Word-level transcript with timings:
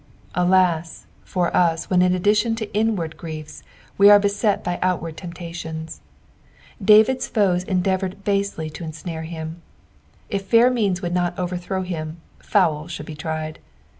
Alas 0.33 1.05
I 1.05 1.27
for 1.27 1.55
us 1.55 1.87
when 1.91 2.01
in 2.01 2.15
addition 2.15 2.55
to 2.55 2.73
inward 2.73 3.17
griefs, 3.17 3.61
we 3.99 4.09
are 4.09 4.17
beset 4.17 4.63
by 4.63 4.79
outward 4.81 5.15
temptations. 5.15 6.01
David's 6.83 7.27
foes 7.27 7.63
endeavoured 7.63 8.23
basely 8.23 8.67
to 8.71 8.83
ensnare 8.83 9.25
htm. 9.25 9.57
If 10.27 10.47
fair 10.47 10.71
means 10.71 11.03
would 11.03 11.13
not 11.13 11.37
overthrow 11.37 11.83
him, 11.83 12.19
foul 12.39 12.87
should 12.87 13.05
be 13.05 13.13
tried. 13.13 13.59